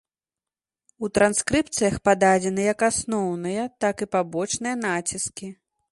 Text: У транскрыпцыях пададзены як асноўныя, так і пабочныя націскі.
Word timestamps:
У 1.05 1.09
транскрыпцыях 1.17 1.99
пададзены 2.09 2.61
як 2.73 2.79
асноўныя, 2.89 3.69
так 3.87 3.95
і 4.07 4.11
пабочныя 4.17 4.75
націскі. 4.87 5.47